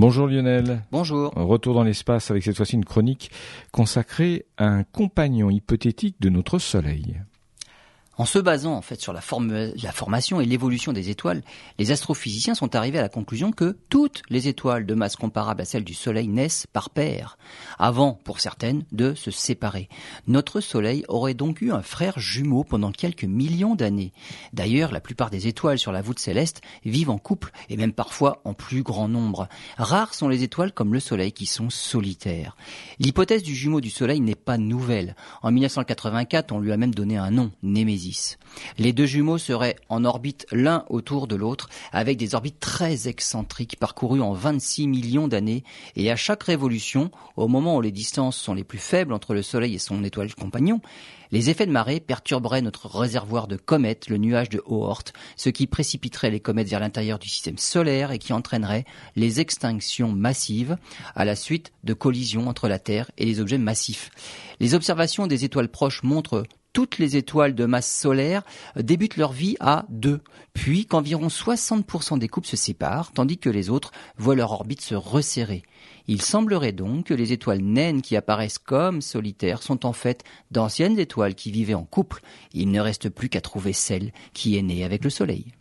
[0.00, 0.80] Bonjour Lionel.
[0.90, 1.30] Bonjour.
[1.36, 3.30] Retour dans l'espace avec cette fois-ci une chronique
[3.70, 7.20] consacrée à un compagnon hypothétique de notre Soleil.
[8.20, 11.40] En se basant en fait sur la, formation et l'évolution des étoiles,
[11.78, 15.64] les astrophysiciens sont arrivés à la conclusion que toutes les étoiles de masse comparable à
[15.64, 17.38] celle du Soleil naissent par paires,
[17.78, 19.88] avant, pour certaines, de se séparer.
[20.26, 24.12] Notre Soleil aurait donc eu un frère jumeau pendant quelques millions d'années.
[24.52, 28.42] D'ailleurs, la plupart des étoiles sur la voûte céleste vivent en couple et même parfois
[28.44, 29.48] en plus grand nombre.
[29.78, 32.54] Rares sont les étoiles comme le Soleil qui sont solitaires.
[32.98, 35.16] L'hypothèse du jumeau du Soleil n'est pas nouvelle.
[35.40, 38.09] En 1984, on lui a même donné un nom, Némésis.
[38.78, 43.78] Les deux jumeaux seraient en orbite l'un autour de l'autre, avec des orbites très excentriques
[43.78, 45.64] parcourues en 26 millions d'années,
[45.96, 49.42] et à chaque révolution, au moment où les distances sont les plus faibles entre le
[49.42, 50.80] Soleil et son étoile compagnon,
[51.32, 55.04] les effets de marée perturberaient notre réservoir de comètes, le nuage de Oort,
[55.36, 58.84] ce qui précipiterait les comètes vers l'intérieur du système solaire et qui entraînerait
[59.14, 60.76] les extinctions massives
[61.14, 64.10] à la suite de collisions entre la Terre et les objets massifs.
[64.58, 68.42] Les observations des étoiles proches montrent toutes les étoiles de masse solaire
[68.76, 70.20] débutent leur vie à 2,
[70.52, 74.94] puis qu'environ 60% des couples se séparent, tandis que les autres voient leur orbite se
[74.94, 75.62] resserrer.
[76.06, 80.98] Il semblerait donc que les étoiles naines qui apparaissent comme solitaires sont en fait d'anciennes
[80.98, 82.22] étoiles qui vivaient en couple.
[82.52, 85.52] Il ne reste plus qu'à trouver celle qui est née avec le Soleil.